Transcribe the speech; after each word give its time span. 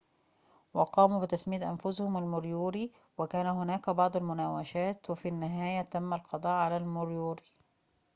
وقاموا 0.73 1.19
بتسمية 1.21 1.69
أنفسهم 1.71 2.17
الموريوري 2.17 2.91
وكان 3.17 3.45
هناك 3.45 3.89
بعض 3.89 4.15
المناوشات 4.17 5.09
وفي 5.09 5.27
النهاية 5.29 5.81
تم 5.81 6.13
القضاء 6.13 6.53
على 6.53 6.77
الموريوري 6.77 7.43